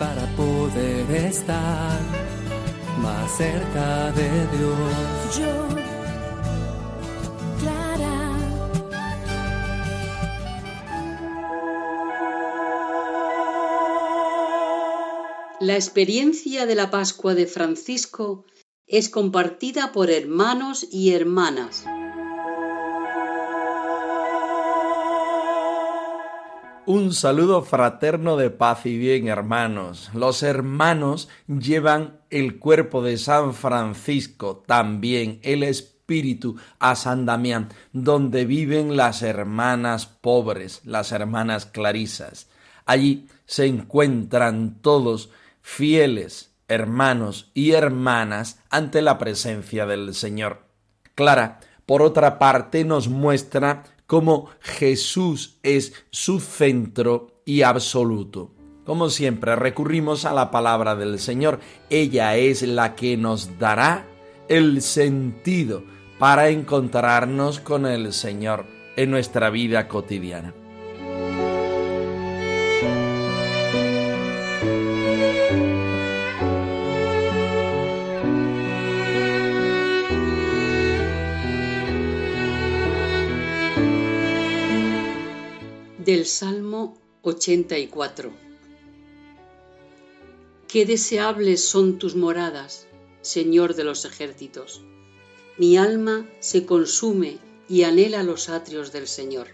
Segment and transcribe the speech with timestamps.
[0.00, 2.00] Para poder estar
[3.02, 5.38] más cerca de Dios.
[5.38, 5.68] Yo,
[7.60, 8.38] Clara.
[15.60, 18.46] La experiencia de la Pascua de Francisco
[18.86, 21.84] es compartida por hermanos y hermanas.
[26.92, 30.10] Un saludo fraterno de paz y bien, hermanos.
[30.12, 38.44] Los hermanos llevan el cuerpo de San Francisco, también el espíritu, a San Damián, donde
[38.44, 42.48] viven las hermanas pobres, las hermanas clarisas.
[42.86, 45.30] Allí se encuentran todos
[45.62, 50.64] fieles hermanos y hermanas ante la presencia del Señor.
[51.14, 58.50] Clara, por otra parte, nos muestra cómo Jesús es su centro y absoluto.
[58.84, 61.60] Como siempre, recurrimos a la palabra del Señor.
[61.90, 64.08] Ella es la que nos dará
[64.48, 65.84] el sentido
[66.18, 68.66] para encontrarnos con el Señor
[68.96, 70.54] en nuestra vida cotidiana.
[86.10, 88.32] Del Salmo 84
[90.66, 92.88] Qué deseables son tus moradas,
[93.20, 94.82] Señor de los ejércitos.
[95.56, 97.38] Mi alma se consume
[97.68, 99.50] y anhela los atrios del Señor.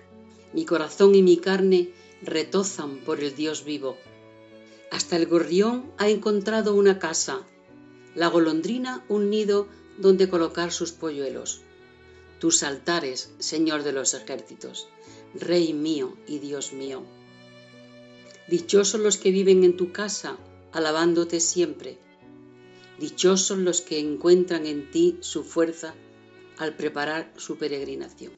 [0.55, 3.99] Mi corazón y mi carne retozan por el Dios vivo.
[4.91, 7.47] Hasta el gorrión ha encontrado una casa,
[8.15, 9.69] la golondrina un nido
[9.99, 11.61] donde colocar sus polluelos.
[12.41, 14.89] Tus altares, Señor de los ejércitos
[15.35, 17.03] Rey mío y Dios mío.
[18.49, 20.37] Dichosos los que viven en tu casa,
[20.73, 21.99] alabándote siempre.
[22.99, 25.95] Dichosos los que encuentran en ti su fuerza
[26.59, 28.33] al preparar su peregrinación.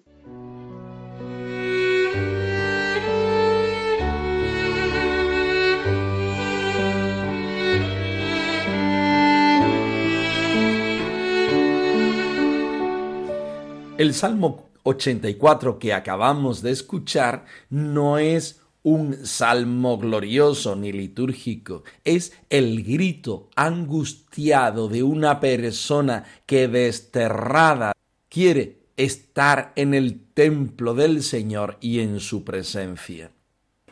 [13.98, 22.32] El Salmo 84 que acabamos de escuchar no es un salmo glorioso ni litúrgico, es
[22.48, 27.92] el grito angustiado de una persona que desterrada
[28.28, 33.30] quiere estar en el templo del Señor y en su presencia.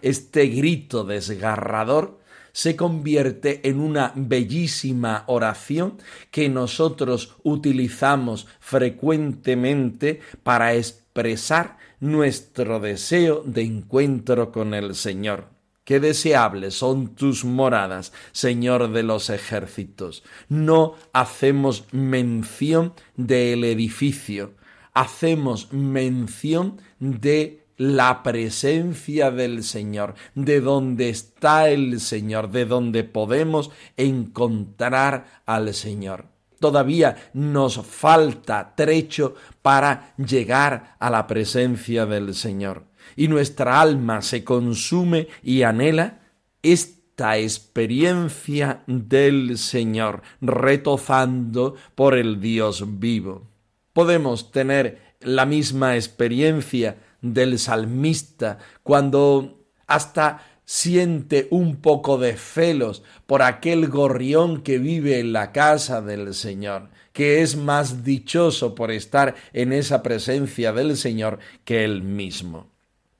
[0.03, 2.19] Este grito desgarrador
[2.57, 5.99] se convierte en una bellísima oración
[6.31, 15.51] que nosotros utilizamos frecuentemente para expresar nuestro deseo de encuentro con el Señor.
[15.85, 20.25] Qué deseables son tus moradas, Señor de los ejércitos.
[20.49, 24.55] No hacemos mención del edificio,
[24.95, 33.71] hacemos mención de la presencia del Señor, de donde está el Señor, de donde podemos
[33.97, 36.27] encontrar al Señor.
[36.59, 42.85] Todavía nos falta trecho para llegar a la presencia del Señor.
[43.15, 46.21] Y nuestra alma se consume y anhela
[46.63, 53.47] esta experiencia del Señor, retozando por el Dios vivo.
[53.93, 56.97] Podemos tener la misma experiencia
[57.35, 65.33] del salmista, cuando hasta siente un poco de celos por aquel gorrión que vive en
[65.33, 71.39] la casa del Señor, que es más dichoso por estar en esa presencia del Señor
[71.65, 72.69] que él mismo.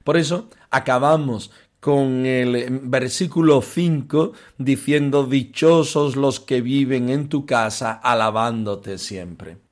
[0.05, 1.51] Por eso acabamos
[1.81, 9.66] con el versículo 5 diciendo dichosos los que viven en tu casa alabándote siempre.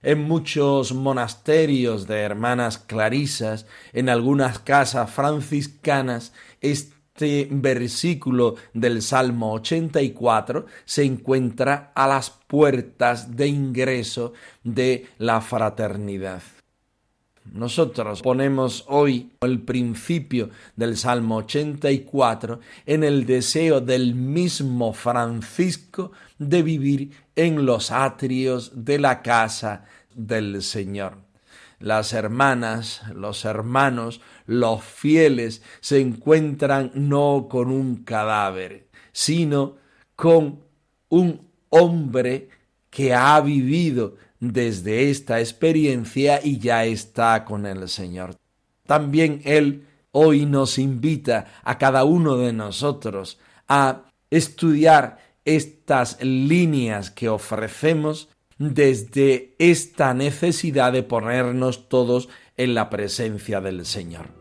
[0.00, 10.66] En muchos monasterios de hermanas clarisas, en algunas casas franciscanas, este versículo del Salmo 84
[10.84, 16.42] se encuentra a las puertas de ingreso de la fraternidad.
[17.52, 26.62] Nosotros ponemos hoy el principio del Salmo 84 en el deseo del mismo Francisco de
[26.62, 31.18] vivir en los atrios de la casa del Señor.
[31.80, 39.76] Las hermanas, los hermanos, los fieles se encuentran no con un cadáver, sino
[40.16, 40.64] con
[41.08, 42.48] un hombre
[42.90, 48.34] que ha vivido desde esta experiencia y ya está con el Señor.
[48.86, 53.38] También Él hoy nos invita a cada uno de nosotros
[53.68, 58.28] a estudiar estas líneas que ofrecemos
[58.58, 62.28] desde esta necesidad de ponernos todos
[62.58, 64.38] en la presencia del Señor.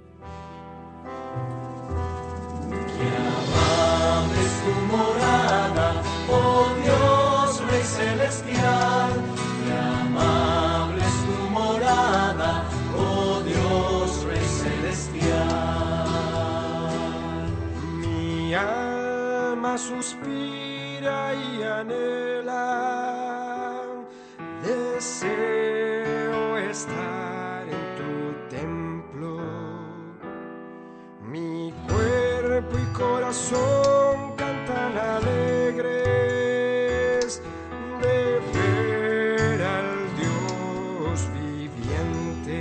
[19.77, 20.36] suspira y
[21.79, 22.65] anhela.
[24.63, 28.11] Deseo estar en tu
[28.49, 29.37] templo.
[31.31, 36.21] Mi cuerpo y corazón cantan alegres
[38.01, 42.59] de ver al Dios viviente.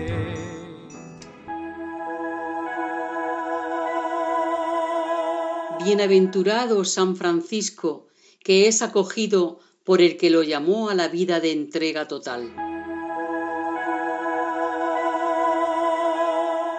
[5.85, 8.06] Bienaventurado San Francisco,
[8.47, 12.55] que es acogido por el que lo llamó a la vida de entrega total.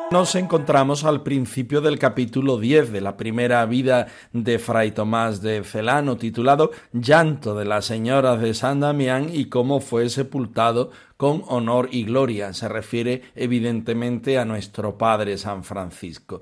[0.10, 5.62] Nos encontramos al principio del capítulo 10 de la primera vida de Fray Tomás de
[5.66, 11.90] Celano, titulado Llanto de la Señora de San Damián y cómo fue sepultado con honor
[11.92, 12.54] y gloria.
[12.54, 16.42] Se refiere evidentemente a nuestro Padre San Francisco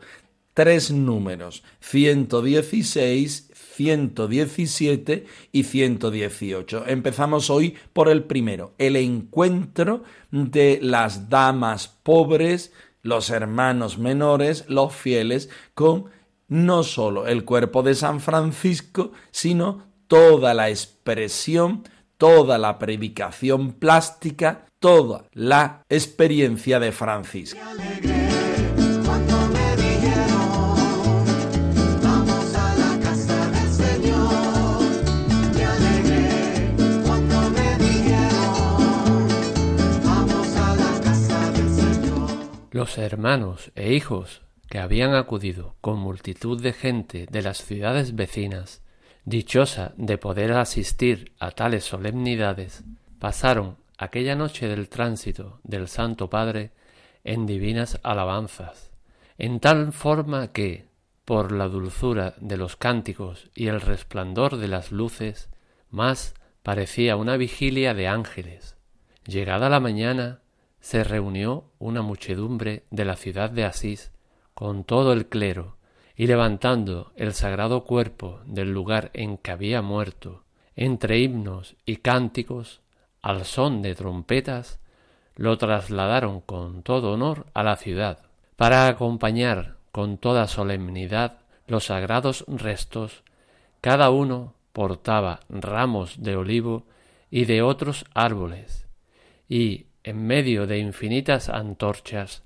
[0.56, 3.45] tres números, 116,
[3.76, 6.86] 117 y 118.
[6.88, 14.94] Empezamos hoy por el primero, el encuentro de las damas pobres, los hermanos menores, los
[14.94, 16.06] fieles, con
[16.48, 21.84] no sólo el cuerpo de San Francisco, sino toda la expresión,
[22.18, 27.60] toda la predicación plástica, toda la experiencia de Francisco.
[42.76, 48.84] Los hermanos e hijos que habían acudido con multitud de gente de las ciudades vecinas,
[49.24, 52.84] dichosa de poder asistir a tales solemnidades,
[53.18, 56.74] pasaron aquella noche del tránsito del Santo Padre
[57.24, 58.92] en divinas alabanzas,
[59.38, 60.90] en tal forma que,
[61.24, 65.50] por la dulzura de los cánticos y el resplandor de las luces,
[65.92, 68.76] más parecía una vigilia de ángeles.
[69.26, 70.42] Llegada la mañana,
[70.86, 74.12] se reunió una muchedumbre de la ciudad de Asís
[74.54, 75.78] con todo el clero,
[76.16, 80.44] y levantando el sagrado cuerpo del lugar en que había muerto,
[80.76, 82.82] entre himnos y cánticos,
[83.24, 84.80] al son de trompetas,
[85.36, 88.20] lo trasladaron con todo honor a la ciudad,
[88.56, 93.24] para acompañar con toda solemnidad los sagrados restos,
[93.82, 96.84] cada uno portaba ramos de olivo
[97.32, 98.86] y de otros árboles,
[99.50, 102.44] y en medio de infinitas antorchas,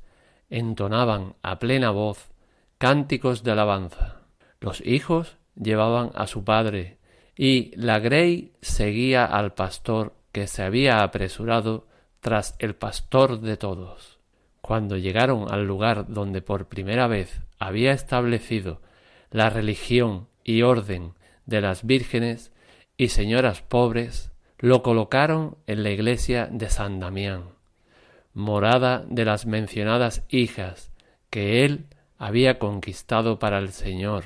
[0.50, 2.30] entonaban a plena voz
[2.78, 4.22] cánticos de alabanza.
[4.62, 6.98] Los hijos llevaban a su padre,
[7.36, 11.86] y la grey seguía al pastor que se había apresurado
[12.22, 14.20] tras el pastor de todos.
[14.62, 18.82] Cuando llegaron al lugar donde por primera vez había establecido
[19.32, 21.14] la religión y orden
[21.46, 22.54] de las vírgenes
[22.96, 24.29] y señoras pobres,
[24.60, 27.44] lo colocaron en la iglesia de San Damián,
[28.34, 30.92] morada de las mencionadas hijas
[31.30, 31.86] que él
[32.18, 34.26] había conquistado para el Señor.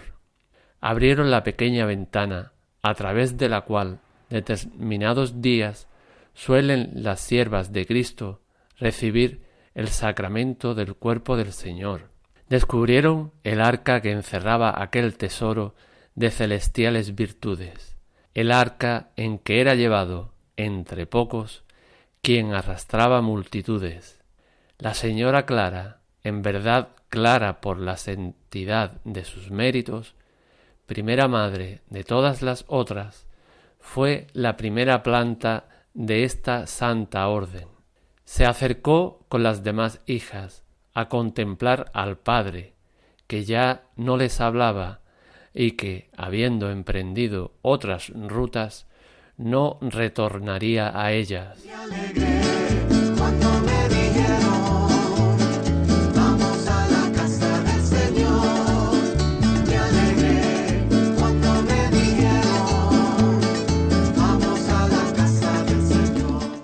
[0.82, 4.00] Abrieron la pequeña ventana a través de la cual
[4.30, 5.88] determinados días
[6.34, 8.42] suelen las siervas de Cristo
[8.80, 9.44] recibir
[9.76, 12.10] el sacramento del cuerpo del Señor.
[12.50, 15.76] Descubrieron el arca que encerraba aquel tesoro
[16.16, 17.93] de celestiales virtudes
[18.34, 21.64] el arca en que era llevado, entre pocos,
[22.22, 24.22] quien arrastraba multitudes.
[24.80, 30.16] La señora Clara, en verdad clara por la santidad de sus méritos,
[30.88, 33.28] primera madre de todas las otras,
[33.80, 37.68] fue la primera planta de esta santa orden.
[38.26, 40.64] Se acercó con las demás hijas
[40.94, 42.74] a contemplar al padre,
[43.28, 45.03] que ya no les hablaba
[45.54, 48.88] y que, habiendo emprendido otras rutas,
[49.38, 51.64] no retornaría a ellas.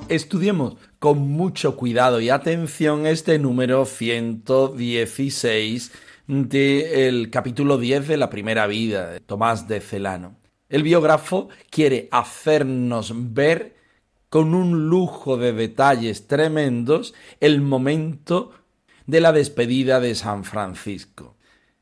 [0.09, 5.91] Estudiemos con mucho cuidado y atención este número 116
[6.29, 10.37] del capítulo 10 de la primera vida de Tomás de Celano.
[10.69, 13.75] El biógrafo quiere hacernos ver
[14.29, 18.51] con un lujo de detalles tremendos el momento
[19.07, 21.35] de la despedida de San Francisco.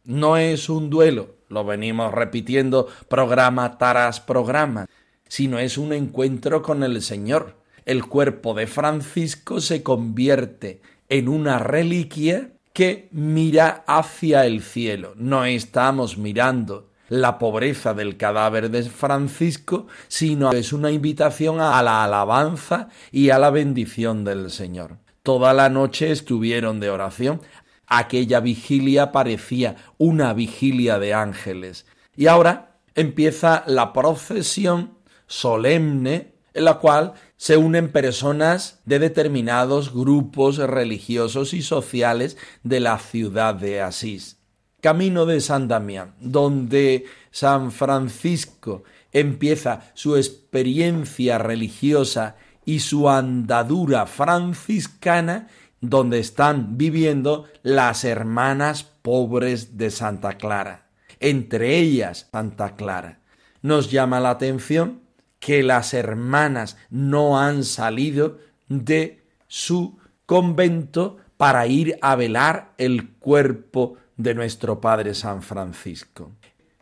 [0.05, 4.85] No es un duelo, lo venimos repitiendo programa tras programa,
[5.27, 11.57] sino es un encuentro con el Señor el cuerpo de Francisco se convierte en una
[11.57, 15.13] reliquia que mira hacia el cielo.
[15.15, 22.03] No estamos mirando la pobreza del cadáver de Francisco, sino es una invitación a la
[22.03, 24.99] alabanza y a la bendición del Señor.
[25.23, 27.41] Toda la noche estuvieron de oración.
[27.87, 31.87] Aquella vigilia parecía una vigilia de ángeles.
[32.15, 40.57] Y ahora empieza la procesión solemne en la cual se unen personas de determinados grupos
[40.57, 44.37] religiosos y sociales de la ciudad de Asís.
[44.81, 55.47] Camino de San Damián, donde San Francisco empieza su experiencia religiosa y su andadura franciscana,
[55.79, 60.87] donde están viviendo las hermanas pobres de Santa Clara,
[61.19, 63.19] entre ellas Santa Clara.
[63.61, 65.06] Nos llama la atención
[65.39, 73.95] que las hermanas no han salido de su convento para ir a velar el cuerpo
[74.17, 76.31] de nuestro Padre San Francisco.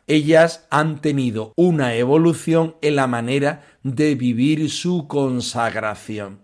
[0.08, 6.40] Ellas han tenido una evolución en la manera de vivir su consagración.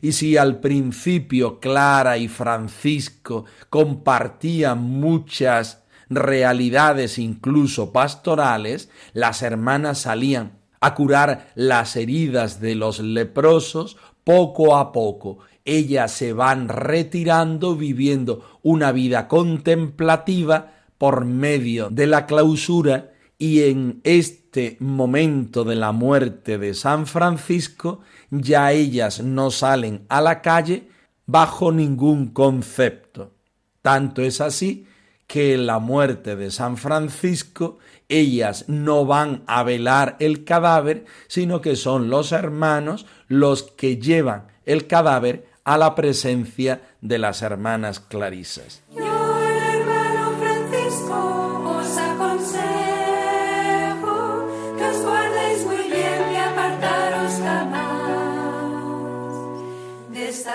[0.00, 10.58] Y si al principio Clara y Francisco compartían muchas realidades incluso pastorales, las hermanas salían
[10.80, 18.58] a curar las heridas de los leprosos, poco a poco ellas se van retirando viviendo
[18.62, 26.56] una vida contemplativa por medio de la clausura y en este momento de la muerte
[26.56, 30.88] de San Francisco ya ellas no salen a la calle
[31.26, 33.34] bajo ningún concepto.
[33.82, 34.86] Tanto es así
[35.26, 41.76] que la muerte de San Francisco ellas no van a velar el cadáver, sino que
[41.76, 48.82] son los hermanos los que llevan el cadáver a la presencia de las hermanas clarisas.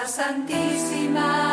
[0.07, 1.50] santísima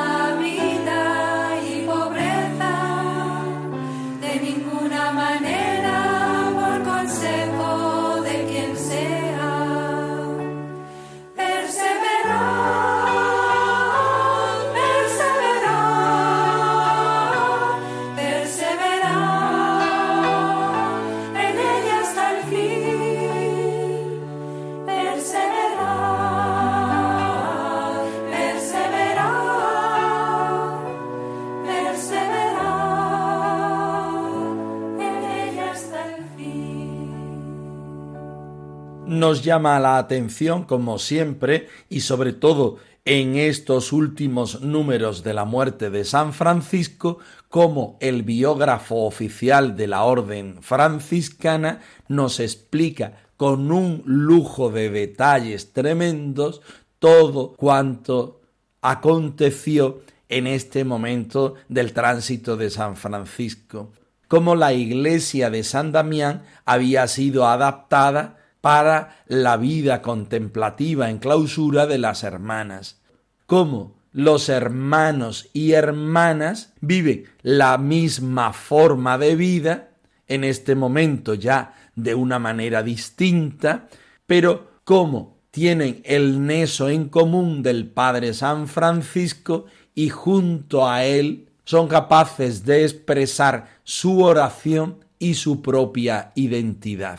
[39.29, 45.45] nos llama la atención, como siempre, y sobre todo en estos últimos números de la
[45.45, 47.19] muerte de San Francisco,
[47.51, 55.75] como el biógrafo oficial de la orden franciscana nos explica con un lujo de detalles
[55.75, 56.63] tremendos
[56.99, 58.41] todo cuanto
[58.81, 63.93] aconteció en este momento del tránsito de San Francisco,
[64.27, 71.87] cómo la iglesia de San Damián había sido adaptada para la vida contemplativa en clausura
[71.87, 73.00] de las hermanas.
[73.47, 79.91] Cómo los hermanos y hermanas viven la misma forma de vida,
[80.27, 83.88] en este momento ya de una manera distinta,
[84.27, 91.49] pero cómo tienen el neso en común del Padre San Francisco y junto a él
[91.65, 97.19] son capaces de expresar su oración y su propia identidad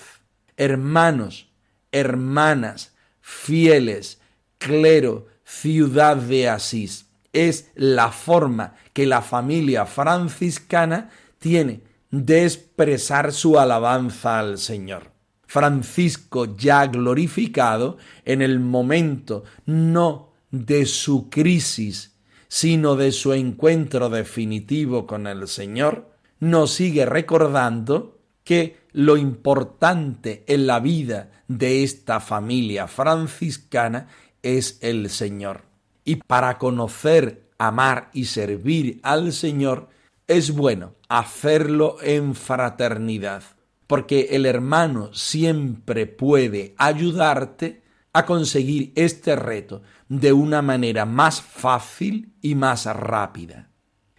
[0.60, 1.48] hermanos,
[1.92, 4.20] hermanas, fieles,
[4.60, 7.08] clero, ciudad de Asís.
[7.34, 15.12] Es la forma que la familia franciscana tiene de expresar su alabanza al Señor.
[15.48, 22.18] Francisco ya glorificado en el momento no de su crisis,
[22.50, 28.18] sino de su encuentro definitivo con el Señor, nos sigue recordando
[28.50, 34.08] que lo importante en la vida de esta familia franciscana
[34.41, 35.65] es el Señor.
[36.03, 39.89] Y para conocer, amar y servir al Señor,
[40.25, 43.44] es bueno hacerlo en fraternidad,
[43.86, 52.34] porque el hermano siempre puede ayudarte a conseguir este reto de una manera más fácil
[52.41, 53.70] y más rápida.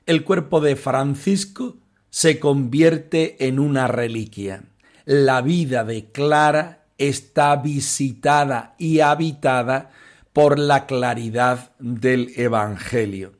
[0.07, 1.79] El cuerpo de Francisco
[2.11, 4.65] se convierte en una reliquia.
[5.05, 9.91] La vida de Clara está visitada y habitada
[10.33, 13.33] por la claridad del Evangelio.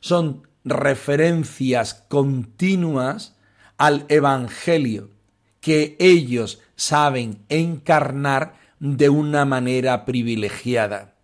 [0.00, 3.36] Son referencias continuas
[3.76, 5.10] al Evangelio
[5.60, 11.14] que ellos saben encarnar de una manera privilegiada.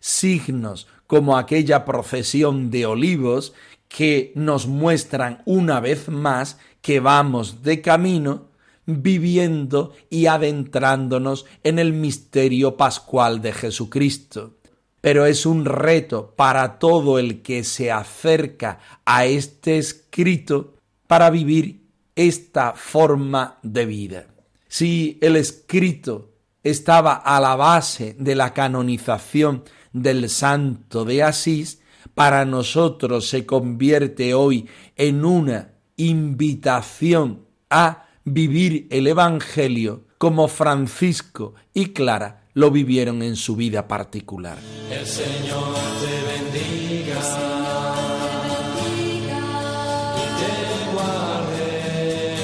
[0.00, 3.54] Signos como aquella procesión de olivos
[3.88, 8.48] que nos muestran una vez más que vamos de camino
[8.86, 14.56] viviendo y adentrándonos en el misterio pascual de Jesucristo
[15.06, 20.74] pero es un reto para todo el que se acerca a este escrito
[21.06, 24.26] para vivir esta forma de vida.
[24.66, 26.32] Si el escrito
[26.64, 29.62] estaba a la base de la canonización
[29.92, 31.80] del santo de Asís,
[32.14, 41.86] para nosotros se convierte hoy en una invitación a vivir el Evangelio como Francisco y
[41.92, 44.58] Clara lo vivieron en su vida particular.
[44.90, 47.20] El Señor te bendiga
[50.38, 52.36] te guarde.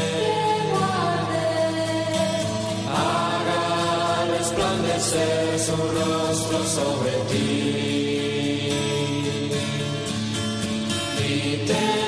[2.90, 7.91] Haga resplandecer su rostro sobre ti
[11.68, 12.01] y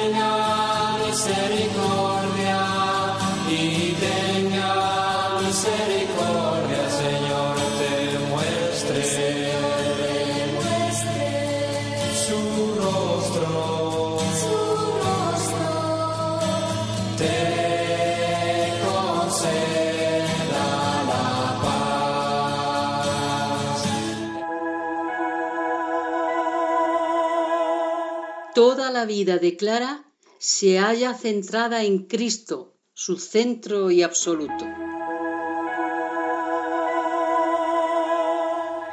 [28.95, 30.05] la vida de Clara
[30.39, 34.65] se halla centrada en Cristo, su centro y absoluto.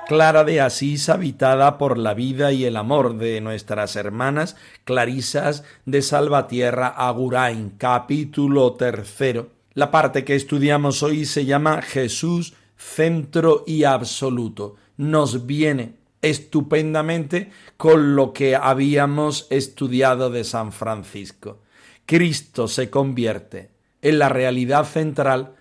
[0.08, 6.02] Clara de Asís habitada por la vida y el amor de nuestras hermanas Clarisas de
[6.02, 9.52] Salvatierra Agurain, capítulo tercero.
[9.76, 14.78] La parte que estudiamos hoy se llama Jesús, centro y absoluto.
[14.98, 21.60] Nos viene estupendamente con lo que habíamos estudiado de San Francisco.
[22.06, 25.56] Cristo se convierte en la realidad central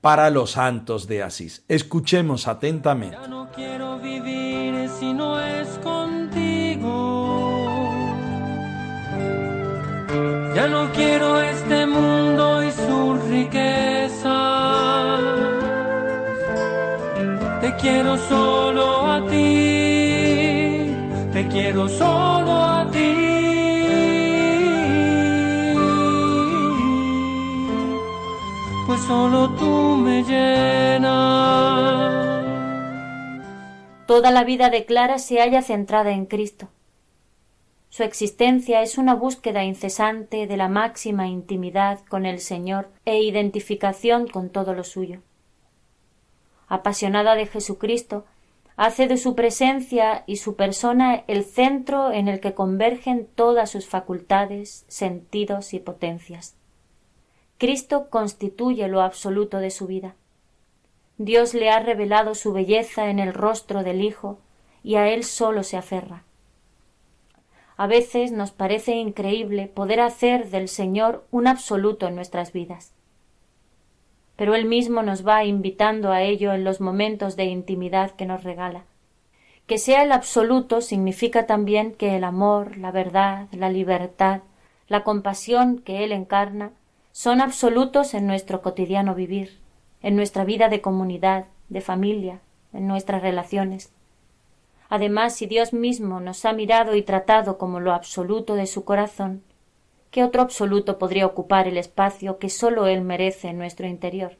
[0.00, 1.64] para los santos de Asís.
[1.68, 3.16] Escuchemos atentamente.
[3.20, 6.96] Ya no quiero vivir si no es contigo.
[10.54, 15.18] Ya no quiero este mundo y su riqueza.
[17.60, 19.15] Te quiero solo a
[21.56, 23.14] quiero solo a ti.
[28.86, 31.14] Pues solo tú me llenas.
[34.06, 36.68] Toda la vida de Clara se halla centrada en Cristo.
[37.88, 44.28] Su existencia es una búsqueda incesante de la máxima intimidad con el Señor e identificación
[44.28, 45.22] con todo lo suyo.
[46.68, 48.26] Apasionada de Jesucristo,
[48.76, 53.86] hace de su presencia y su persona el centro en el que convergen todas sus
[53.86, 56.56] facultades, sentidos y potencias.
[57.58, 60.14] Cristo constituye lo absoluto de su vida.
[61.16, 64.38] Dios le ha revelado su belleza en el rostro del Hijo
[64.82, 66.24] y a él solo se aferra.
[67.78, 72.92] A veces nos parece increíble poder hacer del Señor un absoluto en nuestras vidas.
[74.36, 78.44] Pero Él mismo nos va invitando a ello en los momentos de intimidad que nos
[78.44, 78.84] regala.
[79.66, 84.42] Que sea el absoluto significa también que el amor, la verdad, la libertad,
[84.88, 86.70] la compasión que Él encarna
[87.12, 89.58] son absolutos en nuestro cotidiano vivir,
[90.02, 92.40] en nuestra vida de comunidad, de familia,
[92.72, 93.90] en nuestras relaciones.
[94.88, 99.42] Además, si Dios mismo nos ha mirado y tratado como lo absoluto de su corazón,
[100.10, 104.36] ¿qué otro absoluto podría ocupar el espacio que sólo Él merece en nuestro interior?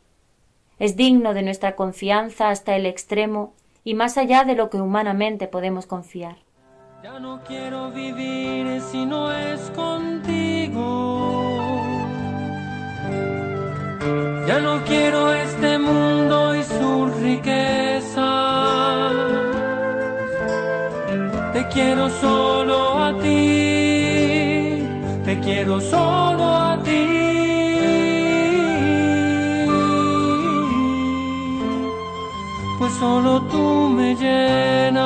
[0.78, 5.48] Es digno de nuestra confianza hasta el extremo y más allá de lo que humanamente
[5.48, 6.36] podemos confiar.
[7.02, 11.46] Ya no quiero vivir si no es contigo.
[14.46, 18.26] Ya no quiero este mundo y su riqueza.
[21.52, 23.55] Te quiero solo a ti.
[25.46, 27.06] Quiero solo a ti.
[32.80, 35.04] Pues solo tú me llenas.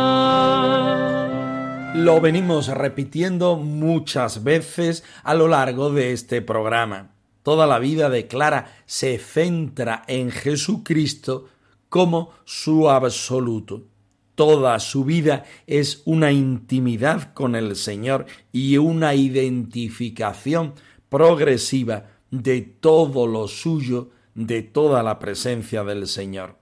[1.94, 7.10] Lo venimos repitiendo muchas veces a lo largo de este programa.
[7.42, 11.48] Toda la vida de Clara se centra en Jesucristo
[11.90, 13.89] como su absoluto.
[14.40, 20.72] Toda su vida es una intimidad con el Señor y una identificación
[21.10, 26.56] progresiva de todo lo suyo, de toda la presencia del Señor.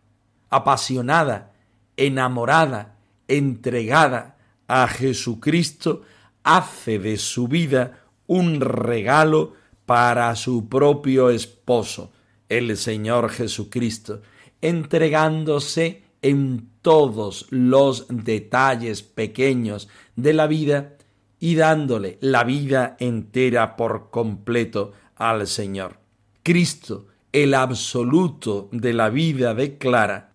[0.50, 1.52] Apasionada,
[1.96, 6.02] enamorada, entregada, a Jesucristo,
[6.42, 9.52] hace de su vida un regalo
[9.86, 12.10] para su propio esposo,
[12.48, 14.22] el Señor Jesucristo,
[14.60, 20.96] entregándose en todos los detalles pequeños de la vida
[21.40, 25.98] y dándole la vida entera por completo al Señor.
[26.42, 30.32] Cristo, el absoluto de la vida de Clara,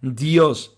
[0.00, 0.76] Dios,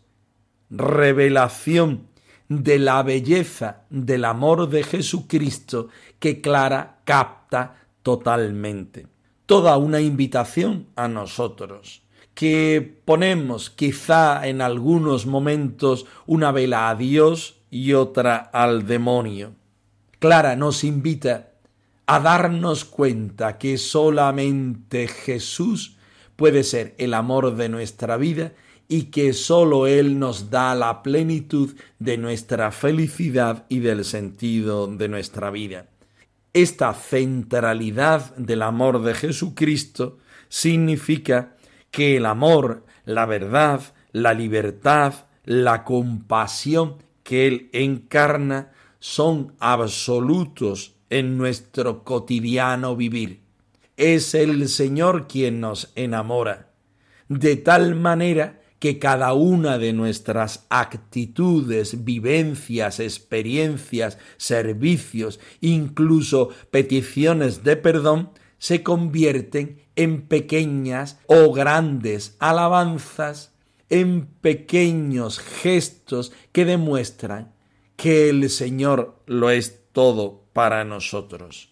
[0.70, 2.08] revelación
[2.48, 9.06] de la belleza del amor de Jesucristo que Clara capta totalmente.
[9.46, 12.02] Toda una invitación a nosotros,
[12.40, 19.52] que ponemos quizá en algunos momentos una vela a Dios y otra al demonio.
[20.20, 21.50] Clara nos invita
[22.06, 25.98] a darnos cuenta que solamente Jesús
[26.36, 28.54] puede ser el amor de nuestra vida
[28.88, 35.08] y que sólo Él nos da la plenitud de nuestra felicidad y del sentido de
[35.08, 35.88] nuestra vida.
[36.54, 40.16] Esta centralidad del amor de Jesucristo
[40.48, 41.54] significa
[41.90, 43.80] que el amor, la verdad,
[44.12, 53.40] la libertad, la compasión que Él encarna son absolutos en nuestro cotidiano vivir.
[53.96, 56.70] Es el Señor quien nos enamora,
[57.28, 67.76] de tal manera que cada una de nuestras actitudes, vivencias, experiencias, servicios, incluso peticiones de
[67.76, 73.52] perdón, se convierten en pequeñas o grandes alabanzas,
[73.88, 77.52] en pequeños gestos que demuestran
[77.96, 81.70] que el Señor lo es todo para nosotros.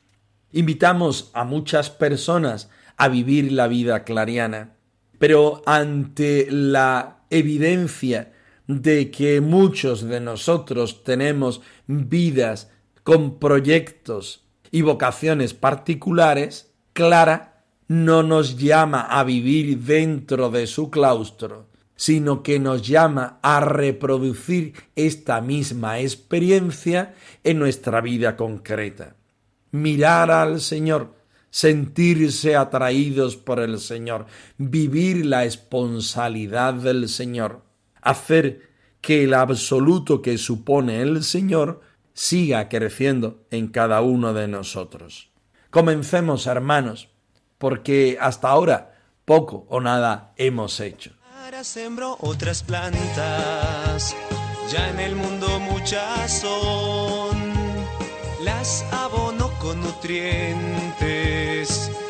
[0.52, 4.78] Invitamos a muchas personas a vivir la vida clariana
[5.18, 8.32] pero ante la evidencia
[8.66, 12.70] de que muchos de nosotros tenemos vidas
[13.02, 17.58] con proyectos y vocaciones particulares, Clara
[17.88, 24.74] no nos llama a vivir dentro de su claustro, sino que nos llama a reproducir
[24.94, 29.16] esta misma experiencia en nuestra vida concreta.
[29.72, 31.18] Mirar al Señor
[31.51, 34.27] sentirse atraídos por el Señor,
[34.59, 37.62] vivir la esponsalidad del Señor,
[38.03, 38.68] hacer
[39.01, 41.81] que el absoluto que supone el Señor
[42.12, 45.31] siga creciendo en cada uno de nosotros.
[45.70, 47.09] Comencemos, hermanos,
[47.59, 48.94] porque hasta ahora
[49.25, 51.11] poco o nada hemos hecho.
[51.44, 54.14] Ahora sembro otras plantas,
[54.71, 57.53] ya en el mundo muchas son,
[58.42, 61.18] las abono con nutrientes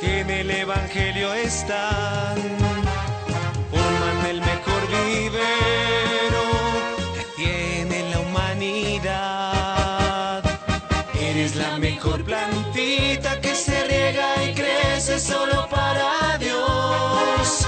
[0.01, 2.37] que en el Evangelio están.
[3.71, 6.43] Forman el mejor vivero
[7.15, 9.63] que tiene la humanidad.
[11.21, 14.28] Eres la mejor plantita que se riega
[15.17, 17.67] solo para Dios.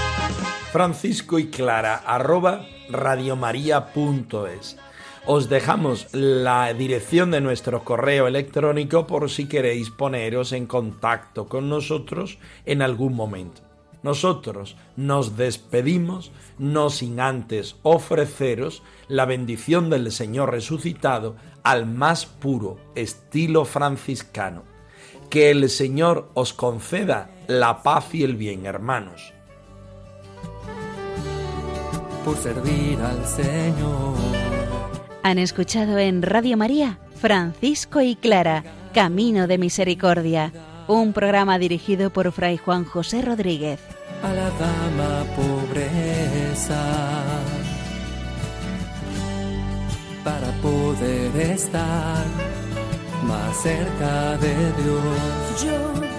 [0.71, 4.77] Francisco y Clara arroba radiomaria.es.
[5.25, 11.67] Os dejamos la dirección de nuestro correo electrónico por si queréis poneros en contacto con
[11.67, 13.61] nosotros en algún momento.
[14.03, 22.77] Nosotros nos despedimos no sin antes ofreceros la bendición del Señor resucitado al más puro
[22.95, 24.70] estilo franciscano.
[25.31, 29.33] Que el Señor os conceda la paz y el bien, hermanos.
[32.23, 34.13] por servir al Señor.
[35.23, 38.63] Han escuchado en Radio María Francisco y Clara,
[38.93, 40.51] Camino de Misericordia,
[40.87, 43.79] un programa dirigido por Fray Juan José Rodríguez.
[44.23, 46.83] a la dama pobreza
[50.23, 52.25] para poder estar
[53.23, 56.10] más cerca de Dios.